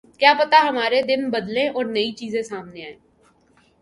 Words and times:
کیا 0.19 0.33
پتا 0.39 0.57
ہمارے 0.69 1.01
دن 1.01 1.29
بدلیں 1.29 1.67
اور 1.69 1.85
نئی 1.85 2.11
چیزیں 2.11 2.41
سامنے 2.41 2.85
آئیں۔ 2.85 2.97